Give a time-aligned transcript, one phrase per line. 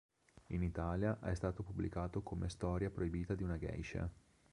[0.47, 4.09] In Italia è stato pubblicato come "Storia proibita di una Geisha.